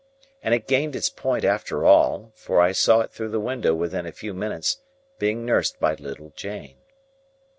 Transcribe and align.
And 0.41 0.55
it 0.55 0.65
gained 0.65 0.95
its 0.95 1.11
point 1.11 1.45
after 1.45 1.85
all, 1.85 2.31
for 2.33 2.59
I 2.59 2.71
saw 2.71 3.01
it 3.01 3.11
through 3.11 3.29
the 3.29 3.39
window 3.39 3.75
within 3.75 4.07
a 4.07 4.11
few 4.11 4.33
minutes, 4.33 4.81
being 5.19 5.45
nursed 5.45 5.79
by 5.79 5.93
little 5.93 6.33
Jane. 6.35 6.79